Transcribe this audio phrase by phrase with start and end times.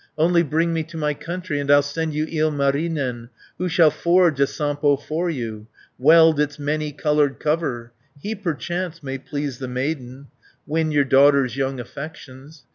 [0.17, 4.47] Only bring me to my country, And I'll send you Ilmarinen, Who shall forge a
[4.47, 5.67] Sampo for you,
[5.99, 7.91] Weld its many coloured cover.
[8.23, 10.25] 330 He perchance may please the maiden,
[10.65, 12.63] Win your daughter's young affections.